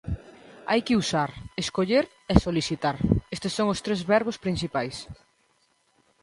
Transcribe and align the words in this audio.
Hai 0.69 0.81
que 0.85 0.97
usar, 1.01 1.29
escoller 1.63 2.05
e 2.31 2.33
solicitar, 2.45 2.95
estes 3.35 3.51
son 3.57 3.67
os 3.73 3.79
tres 3.85 3.99
verbos 4.13 4.37
principais. 4.45 4.95